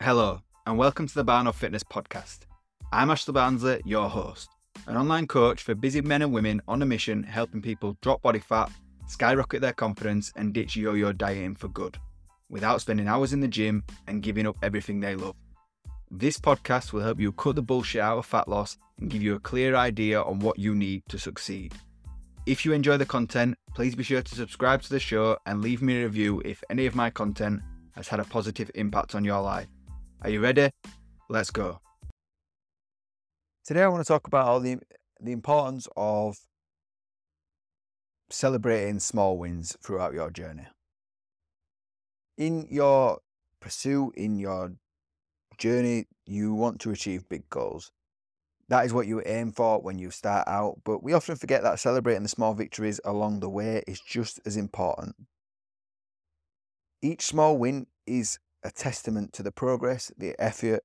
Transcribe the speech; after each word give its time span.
Hello, 0.00 0.40
and 0.64 0.78
welcome 0.78 1.08
to 1.08 1.14
the 1.16 1.24
Barno 1.24 1.52
Fitness 1.52 1.82
Podcast. 1.82 2.42
I'm 2.92 3.10
Ashley 3.10 3.32
Barnsley, 3.32 3.82
your 3.84 4.08
host, 4.08 4.48
an 4.86 4.96
online 4.96 5.26
coach 5.26 5.60
for 5.64 5.74
busy 5.74 6.00
men 6.00 6.22
and 6.22 6.32
women 6.32 6.62
on 6.68 6.80
a 6.82 6.86
mission 6.86 7.24
helping 7.24 7.60
people 7.60 7.96
drop 8.00 8.22
body 8.22 8.38
fat, 8.38 8.70
skyrocket 9.08 9.60
their 9.60 9.72
confidence, 9.72 10.32
and 10.36 10.54
ditch 10.54 10.76
yo 10.76 10.94
yo 10.94 11.12
dieting 11.12 11.56
for 11.56 11.66
good, 11.66 11.98
without 12.48 12.80
spending 12.80 13.08
hours 13.08 13.32
in 13.32 13.40
the 13.40 13.48
gym 13.48 13.82
and 14.06 14.22
giving 14.22 14.46
up 14.46 14.56
everything 14.62 15.00
they 15.00 15.16
love. 15.16 15.34
This 16.12 16.38
podcast 16.38 16.92
will 16.92 17.02
help 17.02 17.18
you 17.18 17.32
cut 17.32 17.56
the 17.56 17.62
bullshit 17.62 18.00
out 18.00 18.18
of 18.18 18.24
fat 18.24 18.46
loss 18.46 18.78
and 19.00 19.10
give 19.10 19.20
you 19.20 19.34
a 19.34 19.40
clear 19.40 19.74
idea 19.74 20.22
on 20.22 20.38
what 20.38 20.60
you 20.60 20.76
need 20.76 21.02
to 21.08 21.18
succeed. 21.18 21.74
If 22.46 22.64
you 22.64 22.72
enjoy 22.72 22.98
the 22.98 23.04
content, 23.04 23.56
please 23.74 23.96
be 23.96 24.04
sure 24.04 24.22
to 24.22 24.34
subscribe 24.36 24.80
to 24.82 24.90
the 24.90 25.00
show 25.00 25.38
and 25.44 25.60
leave 25.60 25.82
me 25.82 25.98
a 25.98 26.04
review 26.04 26.40
if 26.44 26.62
any 26.70 26.86
of 26.86 26.94
my 26.94 27.10
content 27.10 27.62
has 27.96 28.06
had 28.06 28.20
a 28.20 28.24
positive 28.24 28.70
impact 28.76 29.16
on 29.16 29.24
your 29.24 29.42
life. 29.42 29.66
Are 30.20 30.30
you 30.30 30.40
ready? 30.40 30.72
Let's 31.28 31.52
go. 31.52 31.80
Today, 33.64 33.84
I 33.84 33.88
want 33.88 34.04
to 34.04 34.08
talk 34.12 34.26
about 34.26 34.64
the 34.64 34.78
the 35.20 35.30
importance 35.30 35.86
of 35.96 36.36
celebrating 38.28 38.98
small 38.98 39.38
wins 39.38 39.76
throughout 39.80 40.14
your 40.14 40.30
journey. 40.30 40.66
In 42.36 42.66
your 42.68 43.20
pursuit, 43.60 44.14
in 44.16 44.40
your 44.40 44.72
journey, 45.56 46.06
you 46.26 46.52
want 46.52 46.80
to 46.80 46.90
achieve 46.90 47.28
big 47.28 47.48
goals. 47.48 47.92
That 48.68 48.86
is 48.86 48.92
what 48.92 49.06
you 49.06 49.22
aim 49.24 49.52
for 49.52 49.80
when 49.80 49.98
you 49.98 50.10
start 50.10 50.48
out, 50.48 50.80
but 50.84 51.02
we 51.02 51.12
often 51.12 51.36
forget 51.36 51.62
that 51.62 51.78
celebrating 51.78 52.24
the 52.24 52.28
small 52.28 52.54
victories 52.54 53.00
along 53.04 53.38
the 53.38 53.48
way 53.48 53.84
is 53.86 54.00
just 54.00 54.40
as 54.44 54.56
important. 54.56 55.14
Each 57.00 57.22
small 57.22 57.56
win 57.56 57.86
is 58.04 58.40
a 58.62 58.70
testament 58.70 59.32
to 59.34 59.42
the 59.42 59.52
progress, 59.52 60.10
the 60.16 60.34
effort, 60.38 60.82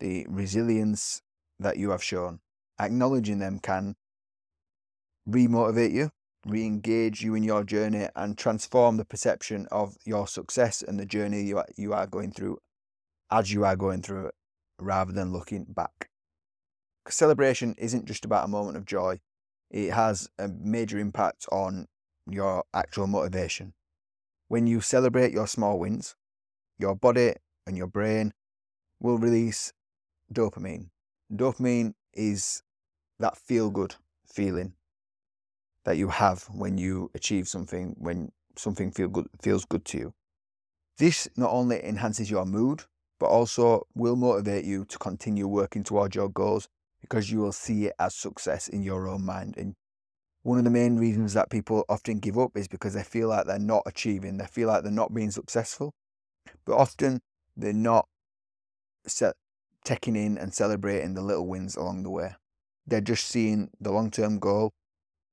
the 0.00 0.26
resilience 0.28 1.22
that 1.58 1.76
you 1.76 1.90
have 1.90 2.02
shown. 2.02 2.40
Acknowledging 2.80 3.38
them 3.38 3.58
can 3.58 3.96
remotivate 5.28 5.92
you, 5.92 6.10
re 6.46 6.64
engage 6.64 7.22
you 7.22 7.34
in 7.34 7.42
your 7.42 7.64
journey, 7.64 8.08
and 8.14 8.38
transform 8.38 8.96
the 8.96 9.04
perception 9.04 9.66
of 9.70 9.96
your 10.04 10.26
success 10.26 10.82
and 10.82 10.98
the 10.98 11.06
journey 11.06 11.42
you 11.42 11.58
are, 11.58 11.66
you 11.76 11.92
are 11.92 12.06
going 12.06 12.30
through 12.30 12.58
as 13.30 13.52
you 13.52 13.64
are 13.64 13.76
going 13.76 14.02
through 14.02 14.26
it 14.26 14.34
rather 14.80 15.12
than 15.12 15.32
looking 15.32 15.64
back. 15.68 16.08
Celebration 17.08 17.74
isn't 17.78 18.06
just 18.06 18.24
about 18.24 18.44
a 18.44 18.48
moment 18.48 18.76
of 18.76 18.84
joy, 18.84 19.20
it 19.70 19.92
has 19.92 20.28
a 20.38 20.48
major 20.48 20.98
impact 20.98 21.46
on 21.50 21.86
your 22.30 22.64
actual 22.72 23.06
motivation. 23.06 23.74
When 24.48 24.66
you 24.66 24.80
celebrate 24.80 25.32
your 25.32 25.46
small 25.46 25.78
wins, 25.78 26.14
your 26.78 26.94
body 26.94 27.34
and 27.66 27.76
your 27.76 27.86
brain 27.86 28.32
will 29.00 29.18
release 29.18 29.72
dopamine. 30.32 30.88
Dopamine 31.32 31.94
is 32.14 32.62
that 33.18 33.36
feel 33.36 33.70
good 33.70 33.94
feeling 34.26 34.72
that 35.84 35.96
you 35.96 36.08
have 36.08 36.44
when 36.52 36.78
you 36.78 37.10
achieve 37.14 37.48
something, 37.48 37.94
when 37.98 38.30
something 38.56 38.90
feel 38.90 39.08
good, 39.08 39.26
feels 39.40 39.64
good 39.64 39.84
to 39.86 39.98
you. 39.98 40.14
This 40.98 41.28
not 41.36 41.50
only 41.50 41.84
enhances 41.84 42.30
your 42.30 42.44
mood, 42.44 42.82
but 43.20 43.26
also 43.26 43.86
will 43.94 44.16
motivate 44.16 44.64
you 44.64 44.84
to 44.86 44.98
continue 44.98 45.46
working 45.46 45.82
towards 45.82 46.14
your 46.14 46.28
goals 46.28 46.68
because 47.00 47.30
you 47.30 47.40
will 47.40 47.52
see 47.52 47.86
it 47.86 47.94
as 47.98 48.14
success 48.14 48.68
in 48.68 48.82
your 48.82 49.08
own 49.08 49.24
mind. 49.24 49.54
And 49.56 49.74
one 50.42 50.58
of 50.58 50.64
the 50.64 50.70
main 50.70 50.96
reasons 50.96 51.34
that 51.34 51.50
people 51.50 51.84
often 51.88 52.18
give 52.18 52.38
up 52.38 52.56
is 52.56 52.68
because 52.68 52.94
they 52.94 53.02
feel 53.02 53.28
like 53.28 53.46
they're 53.46 53.58
not 53.58 53.82
achieving, 53.86 54.36
they 54.38 54.46
feel 54.46 54.68
like 54.68 54.82
they're 54.82 54.92
not 54.92 55.14
being 55.14 55.30
successful. 55.30 55.94
But 56.64 56.76
often 56.76 57.20
they're 57.56 57.72
not 57.72 58.08
taking 59.84 60.16
in 60.16 60.36
and 60.36 60.52
celebrating 60.52 61.14
the 61.14 61.22
little 61.22 61.46
wins 61.46 61.76
along 61.76 62.02
the 62.02 62.10
way. 62.10 62.34
They're 62.86 63.00
just 63.00 63.26
seeing 63.26 63.70
the 63.80 63.90
long 63.90 64.10
term 64.10 64.38
goal 64.38 64.72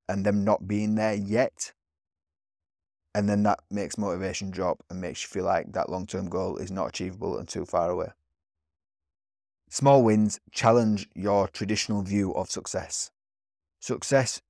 and 0.08 0.26
them 0.26 0.44
not 0.44 0.68
being 0.68 0.96
there 0.96 1.14
yet. 1.14 1.74
And 3.14 3.30
then 3.30 3.44
that 3.44 3.60
makes 3.72 3.98
motivation 3.98 4.52
drop 4.52 4.84
and 4.90 5.00
makes 5.00 5.24
you 5.24 5.30
feel 5.30 5.46
like 5.46 5.72
that 5.72 5.90
long 5.90 6.06
term 6.06 6.30
goal 6.30 6.58
is 6.58 6.72
not 6.72 6.90
achievable 6.90 7.38
and 7.38 7.48
too 7.48 7.66
far 7.66 7.90
away. 7.90 8.10
Small 9.70 10.04
wins 10.04 10.40
challenge 10.52 11.10
your 11.16 11.48
traditional 11.48 12.02
view 12.02 12.34
of 12.34 12.52
success. 12.52 13.12
Success, 13.80 14.42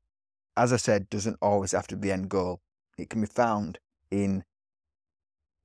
as 0.58 0.74
I 0.74 0.78
said, 0.78 1.10
doesn't 1.10 1.38
always 1.42 1.72
have 1.72 1.88
to 1.88 1.96
be 1.96 2.10
the 2.10 2.14
end 2.14 2.30
goal. 2.30 2.62
It 2.98 3.10
can 3.10 3.22
be 3.22 3.28
found 3.28 3.80
in 4.12 4.44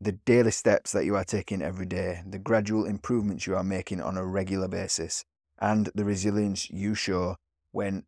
the 0.00 0.12
daily 0.12 0.50
steps 0.50 0.92
that 0.92 1.04
you 1.04 1.14
are 1.14 1.24
taking 1.24 1.60
every 1.60 1.84
day, 1.84 2.22
the 2.26 2.38
gradual 2.38 2.86
improvements 2.86 3.46
you 3.46 3.54
are 3.54 3.64
making 3.64 4.00
on 4.00 4.16
a 4.16 4.24
regular 4.24 4.68
basis, 4.68 5.24
and 5.58 5.90
the 5.94 6.04
resilience 6.04 6.70
you 6.70 6.94
show 6.94 7.36
when 7.72 8.04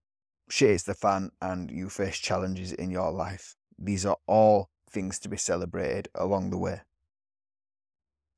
shit 0.48 0.70
hits 0.70 0.84
the 0.84 0.94
fan 0.94 1.30
and 1.41 1.70
you 1.70 1.91
face 1.91 2.19
challenges 2.19 2.72
in 2.72 2.91
your 2.91 3.12
life. 3.12 3.56
These 3.78 4.06
are 4.06 4.16
all 4.26 4.70
things 4.91 5.19
to 5.20 5.28
be 5.28 5.36
celebrated 5.36 6.08
along 6.14 6.50
the 6.50 6.58
way. 6.58 6.80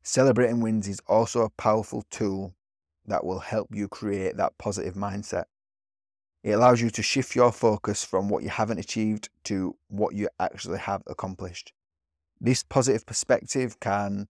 Celebrating 0.03 0.61
wins 0.61 0.89
is 0.89 1.01
also 1.07 1.43
a 1.43 1.51
powerful 1.51 2.05
tool 2.11 2.55
that 3.07 3.25
will 3.25 3.39
help 3.39 3.69
you 3.73 3.89
create 3.89 4.37
that 4.37 4.59
positive 4.59 4.95
mindset. 4.95 5.45
It 6.43 6.53
allows 6.53 6.81
you 6.81 6.91
to 6.91 7.03
shift 7.03 7.35
your 7.35 7.53
focus 7.53 8.05
from 8.05 8.29
what 8.29 8.43
you 8.43 8.51
haven't 8.51 8.79
achieved 8.79 9.29
to 9.45 9.77
what 9.89 10.15
you 10.15 10.29
actually 10.39 10.79
have 10.79 11.03
accomplished. 11.07 11.73
This 12.41 12.63
positive 12.63 13.07
perspective 13.07 13.81
can 13.81 14.29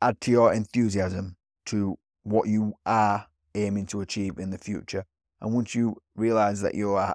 add 0.00 0.20
to 0.22 0.30
your 0.30 0.52
enthusiasm 0.52 1.36
to 1.66 1.98
what 2.22 2.48
you 2.48 2.74
are 2.86 3.26
aiming 3.54 3.86
to 3.86 4.00
achieve 4.00 4.38
in 4.38 4.50
the 4.50 4.58
future. 4.58 5.04
And 5.40 5.52
once 5.54 5.74
you 5.74 5.96
realize 6.16 6.60
that 6.62 6.74
you 6.74 6.94
are 6.94 7.14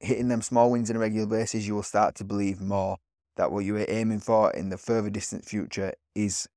hitting 0.00 0.28
them 0.28 0.42
small 0.42 0.70
wins 0.70 0.90
on 0.90 0.96
a 0.96 0.98
regular 1.00 1.26
basis, 1.26 1.66
you 1.66 1.74
will 1.74 1.82
start 1.82 2.14
to 2.16 2.24
believe 2.24 2.60
more 2.60 2.98
that 3.36 3.50
what 3.50 3.64
you 3.64 3.76
are 3.76 3.86
aiming 3.88 4.20
for 4.20 4.50
in 4.52 4.68
the 4.68 4.78
further 4.78 5.10
distant 5.10 5.44
future 5.44 5.92
is 6.14 6.48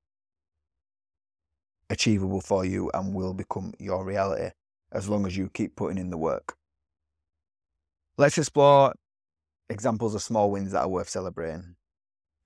achievable 1.89 2.41
for 2.41 2.65
you 2.65 2.91
and 2.93 3.13
will 3.13 3.33
become 3.33 3.73
your 3.79 4.03
reality 4.03 4.51
as 4.91 5.09
long 5.09 5.25
as 5.25 5.35
you 5.35 5.49
keep 5.49 5.75
putting 5.75 5.97
in 5.97 6.09
the 6.09 6.17
work. 6.17 6.55
Let's 8.17 8.37
explore 8.37 8.93
examples 9.69 10.15
of 10.15 10.21
small 10.21 10.51
wins 10.51 10.71
that 10.71 10.81
are 10.81 10.89
worth 10.89 11.09
celebrating. 11.09 11.75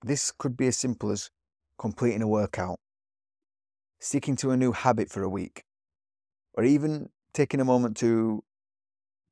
This 0.04 0.32
could 0.32 0.56
be 0.56 0.66
as 0.66 0.76
simple 0.76 1.10
as 1.10 1.30
completing 1.78 2.22
a 2.22 2.28
workout, 2.28 2.80
sticking 4.00 4.36
to 4.36 4.50
a 4.50 4.56
new 4.56 4.72
habit 4.72 5.10
for 5.10 5.22
a 5.22 5.28
week, 5.28 5.64
or 6.54 6.64
even 6.64 7.10
taking 7.32 7.60
a 7.60 7.64
moment 7.64 7.96
to 7.98 8.42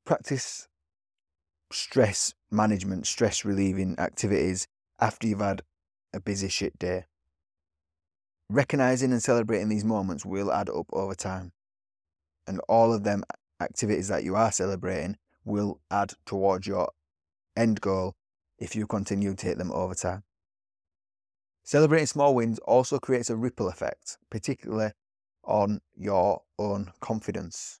practice 0.05 0.67
stress 1.71 2.33
management, 2.49 3.07
stress 3.07 3.45
relieving 3.45 3.95
activities 3.99 4.67
after 4.99 5.27
you've 5.27 5.39
had 5.39 5.61
a 6.13 6.19
busy 6.19 6.49
shit 6.49 6.77
day. 6.77 7.05
Recognizing 8.49 9.11
and 9.11 9.23
celebrating 9.23 9.69
these 9.69 9.85
moments 9.85 10.25
will 10.25 10.51
add 10.51 10.69
up 10.69 10.87
over 10.91 11.15
time. 11.15 11.53
And 12.47 12.59
all 12.67 12.93
of 12.93 13.03
them 13.03 13.23
activities 13.61 14.09
that 14.09 14.23
you 14.23 14.35
are 14.35 14.51
celebrating 14.51 15.17
will 15.45 15.79
add 15.89 16.13
towards 16.25 16.67
your 16.67 16.89
end 17.55 17.81
goal 17.81 18.15
if 18.57 18.75
you 18.75 18.87
continue 18.87 19.35
to 19.35 19.45
hit 19.45 19.57
them 19.57 19.71
over 19.71 19.93
time. 19.93 20.23
Celebrating 21.63 22.07
small 22.07 22.33
wins 22.33 22.59
also 22.59 22.99
creates 22.99 23.29
a 23.29 23.35
ripple 23.35 23.67
effect, 23.67 24.17
particularly 24.29 24.91
on 25.43 25.81
your 25.95 26.41
own 26.57 26.91
confidence. 26.99 27.79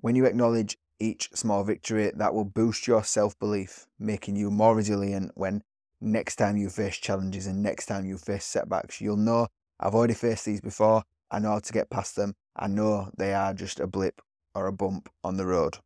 When 0.00 0.14
you 0.14 0.24
acknowledge 0.24 0.78
each 1.00 1.30
small 1.34 1.64
victory, 1.64 2.12
that 2.14 2.34
will 2.34 2.44
boost 2.44 2.86
your 2.86 3.04
self 3.04 3.38
belief, 3.38 3.86
making 3.98 4.36
you 4.36 4.50
more 4.50 4.74
resilient 4.74 5.32
when 5.34 5.62
next 6.00 6.36
time 6.36 6.56
you 6.56 6.70
face 6.70 6.96
challenges 6.96 7.46
and 7.46 7.62
next 7.62 7.86
time 7.86 8.04
you 8.04 8.16
face 8.16 8.44
setbacks. 8.44 9.00
You'll 9.00 9.16
know, 9.16 9.48
I've 9.80 9.94
already 9.94 10.14
faced 10.14 10.44
these 10.44 10.60
before, 10.60 11.02
I 11.30 11.40
know 11.40 11.50
how 11.50 11.58
to 11.58 11.72
get 11.72 11.90
past 11.90 12.16
them, 12.16 12.34
I 12.56 12.68
know 12.68 13.10
they 13.16 13.34
are 13.34 13.54
just 13.54 13.80
a 13.80 13.86
blip 13.86 14.20
or 14.54 14.66
a 14.66 14.72
bump 14.72 15.08
on 15.22 15.36
the 15.36 15.46
road. 15.46 15.78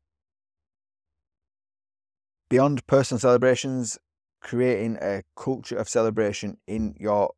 Beyond 2.53 2.87
personal 2.87 3.19
celebrations, 3.19 3.97
creating 4.43 4.99
a 5.01 5.23
culture 5.35 5.79
of 5.79 5.89
celebration 5.89 6.59
in 6.67 6.95
your 7.01 7.33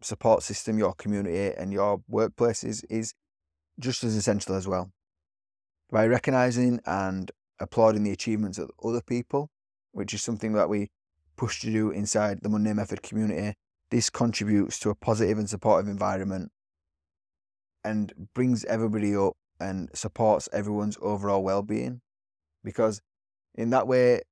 support 0.00 0.44
system, 0.44 0.78
your 0.78 0.94
community, 0.94 1.52
and 1.52 1.72
your 1.72 2.04
workplaces 2.08 2.84
is 2.88 3.12
just 3.80 4.04
as 4.04 4.14
essential 4.14 4.54
as 4.54 4.68
well. 4.68 4.92
By 5.90 6.06
recognizing 6.06 6.78
and 6.86 7.32
applauding 7.58 8.04
the 8.04 8.12
achievements 8.12 8.56
of 8.56 8.70
other 8.84 9.00
people, 9.00 9.50
which 9.90 10.14
is 10.14 10.22
something 10.22 10.52
that 10.52 10.68
we 10.68 10.92
push 11.36 11.60
to 11.62 11.72
do 11.72 11.90
inside 11.90 12.38
the 12.42 12.48
Monday 12.48 12.72
Method 12.72 13.02
community, 13.02 13.56
this 13.90 14.10
contributes 14.10 14.78
to 14.78 14.90
a 14.90 14.94
positive 14.94 15.38
and 15.38 15.50
supportive 15.50 15.90
environment 15.90 16.52
and 17.82 18.12
brings 18.32 18.64
everybody 18.66 19.16
up 19.16 19.32
and 19.58 19.88
supports 19.92 20.48
everyone's 20.52 20.98
overall 21.02 21.42
well-being 21.42 22.00
because 22.62 23.02
in 23.54 23.70
that 23.70 23.86
way 23.86 24.22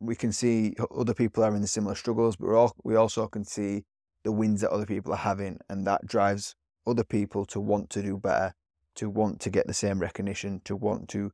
we 0.00 0.14
can 0.14 0.32
see 0.32 0.74
other 0.94 1.14
people 1.14 1.42
are 1.42 1.54
in 1.54 1.62
the 1.62 1.66
similar 1.66 1.94
struggles, 1.94 2.36
but 2.36 2.50
all, 2.50 2.72
we 2.84 2.96
also 2.96 3.26
can 3.26 3.44
see 3.44 3.84
the 4.24 4.32
wins 4.32 4.60
that 4.60 4.70
other 4.70 4.86
people 4.86 5.12
are 5.12 5.18
having, 5.18 5.58
and 5.68 5.86
that 5.86 6.06
drives 6.06 6.54
other 6.86 7.04
people 7.04 7.44
to 7.46 7.60
want 7.60 7.90
to 7.90 8.02
do 8.02 8.18
better, 8.18 8.52
to 8.94 9.08
want 9.08 9.40
to 9.40 9.50
get 9.50 9.66
the 9.66 9.74
same 9.74 9.98
recognition, 9.98 10.60
to 10.64 10.76
want 10.76 11.08
to 11.08 11.30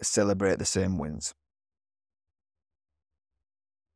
celebrate 0.00 0.58
the 0.58 0.64
same 0.64 0.98
wins. 0.98 1.32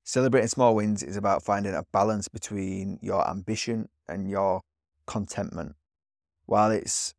Celebrating 0.05 0.49
small 0.49 0.77
wins 0.77 1.03
is 1.03 1.17
about 1.17 1.43
finding 1.43 1.75
a 1.75 1.83
balance 1.93 2.29
between 2.29 2.99
your 3.03 3.29
ambition 3.29 3.89
and 4.09 4.31
your 4.31 4.61
contentment. 5.07 5.75
While 6.45 6.71
it's 6.71 7.13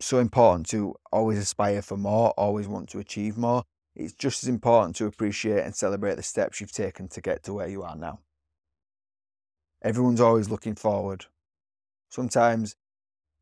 so 0.00 0.18
important 0.18 0.66
to 0.70 0.96
always 1.12 1.38
aspire 1.38 1.82
for 1.82 1.96
more, 1.96 2.30
always 2.30 2.66
want 2.66 2.88
to 2.88 2.98
achieve 2.98 3.36
more, 3.36 3.62
it's 3.96 4.12
just 4.12 4.42
as 4.42 4.48
important 4.48 4.94
to 4.96 5.06
appreciate 5.06 5.64
and 5.64 5.74
celebrate 5.74 6.16
the 6.16 6.22
steps 6.22 6.60
you've 6.60 6.72
taken 6.72 7.08
to 7.08 7.20
get 7.22 7.42
to 7.44 7.54
where 7.54 7.68
you 7.68 7.82
are 7.82 7.96
now. 7.96 8.20
Everyone's 9.82 10.20
always 10.20 10.50
looking 10.50 10.74
forward. 10.74 11.24
Sometimes 12.10 12.76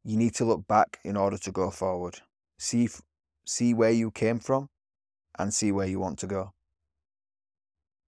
you 0.05 0.17
need 0.17 0.35
to 0.37 0.45
look 0.45 0.67
back 0.69 1.01
in 1.05 1.17
order 1.17 1.39
to 1.39 1.51
go 1.51 1.71
forward. 1.71 2.21
See, 2.59 2.89
see 3.45 3.75
where 3.75 3.91
you 3.91 4.13
came 4.13 4.39
from 4.39 4.69
and 5.37 5.53
see 5.53 5.73
where 5.73 5.89
you 5.89 5.99
want 5.99 6.21
to 6.21 6.29
go. 6.29 6.53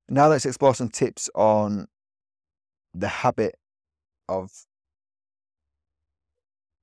Now 0.09 0.29
let's 0.29 0.47
explore 0.47 0.75
some 0.75 0.89
tips 0.89 1.29
on 1.35 1.89
the 2.95 3.09
habit 3.09 3.57
of 4.29 4.51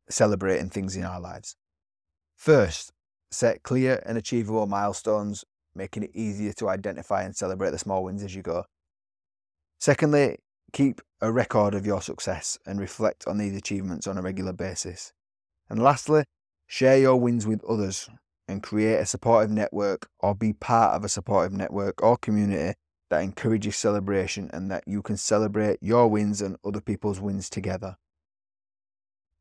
celebrating 0.10 0.70
things 0.70 0.98
in 0.98 1.06
our 1.06 1.22
lives. 1.22 1.56
First, 2.36 2.92
set 3.32 3.64
clear 3.64 4.04
and 4.06 4.18
achievable 4.18 4.68
milestones, 4.68 5.46
making 5.76 6.04
it 6.04 6.12
easier 6.14 6.54
to 6.54 6.70
identify 6.70 7.24
and 7.24 7.36
celebrate 7.36 7.72
the 7.72 7.80
small 7.80 8.04
wins 8.04 8.24
as 8.24 8.36
you 8.36 8.42
go. 8.42 8.66
Secondly, 9.80 10.38
keep 10.72 11.02
a 11.22 11.32
record 11.32 11.74
of 11.74 11.86
your 11.86 12.02
success 12.02 12.58
and 12.66 12.80
reflect 12.80 13.28
on 13.28 13.38
these 13.38 13.56
achievements 13.56 14.08
on 14.08 14.18
a 14.18 14.22
regular 14.22 14.54
basis. 14.54 15.14
And 15.70 15.82
lastly, 15.82 16.26
share 16.68 16.98
your 16.98 17.18
wins 17.18 17.48
with 17.48 17.64
others 17.66 18.10
and 18.48 18.62
create 18.62 18.98
a 18.98 19.06
supportive 19.06 19.52
network 19.52 20.10
or 20.20 20.36
be 20.36 20.54
part 20.54 20.96
of 20.96 21.04
a 21.04 21.10
supportive 21.10 21.54
network 21.54 22.02
or 22.04 22.18
community 22.18 22.74
that 23.10 23.24
encourages 23.24 23.76
celebration 23.76 24.50
and 24.54 24.72
that 24.72 24.84
you 24.88 25.02
can 25.02 25.18
celebrate 25.18 25.78
your 25.82 26.08
wins 26.08 26.42
and 26.42 26.58
other 26.66 26.82
people's 26.82 27.20
wins 27.20 27.50
together. 27.50 27.96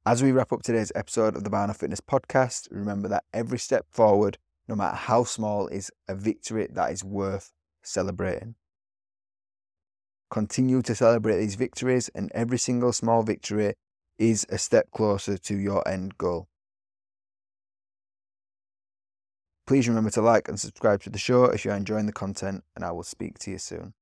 As 0.04 0.22
we 0.22 0.32
wrap 0.32 0.52
up 0.52 0.62
today's 0.62 0.92
episode 0.94 1.36
of 1.36 1.44
the 1.44 1.50
Barn 1.50 1.72
Fitness 1.72 2.00
podcast, 2.00 2.68
remember 2.70 3.08
that 3.08 3.24
every 3.32 3.58
step 3.58 3.86
forward, 3.88 4.36
no 4.68 4.74
matter 4.74 4.96
how 4.96 5.24
small, 5.24 5.66
is 5.68 5.90
a 6.08 6.14
victory 6.14 6.68
that 6.70 6.92
is 6.92 7.04
worth 7.04 7.52
celebrating. 7.82 8.54
Continue 10.30 10.80
to 10.82 10.94
celebrate 10.94 11.38
these 11.38 11.56
victories, 11.56 12.08
and 12.14 12.30
every 12.32 12.58
single 12.58 12.92
small 12.92 13.22
victory 13.22 13.74
is 14.18 14.46
a 14.48 14.58
step 14.58 14.90
closer 14.90 15.36
to 15.36 15.56
your 15.56 15.86
end 15.86 16.16
goal. 16.16 16.48
Please 19.66 19.88
remember 19.88 20.10
to 20.10 20.22
like 20.22 20.48
and 20.48 20.58
subscribe 20.58 21.02
to 21.02 21.10
the 21.10 21.18
show 21.18 21.44
if 21.44 21.64
you're 21.64 21.74
enjoying 21.74 22.06
the 22.06 22.12
content, 22.12 22.64
and 22.74 22.84
I 22.84 22.92
will 22.92 23.02
speak 23.02 23.38
to 23.40 23.50
you 23.50 23.58
soon. 23.58 23.94